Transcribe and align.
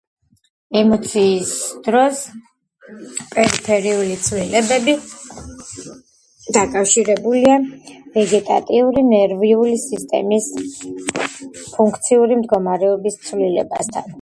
ემოციის 0.79 1.49
დროს 1.87 2.21
პერიფერიული 3.35 4.15
ცვლილებები 4.27 4.95
დაკავშირებულია 6.57 7.59
ვეგეტატიური 8.17 9.05
ნერვული 9.11 9.77
სისტემის 9.85 10.51
ფუნქციური 11.77 12.43
მდგომარეობის 12.43 13.21
ცვლილებასთან. 13.29 14.07